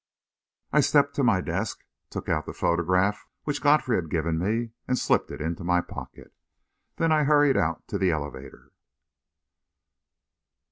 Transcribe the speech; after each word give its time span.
I 0.73 0.79
stepped 0.79 1.13
to 1.17 1.23
my 1.23 1.41
desk, 1.41 1.85
took 2.09 2.27
out 2.27 2.47
the 2.47 2.55
photograph 2.55 3.27
which 3.43 3.61
Godfrey 3.61 3.97
had 3.97 4.09
given 4.09 4.39
me, 4.39 4.71
and 4.87 4.97
slipped 4.97 5.29
it 5.29 5.39
into 5.41 5.63
my 5.63 5.79
pocket. 5.79 6.33
Then 6.95 7.11
I 7.11 7.21
hurried 7.23 7.55
out 7.55 7.87
to 7.89 7.99
the 7.99 8.09
elevator. 8.09 8.71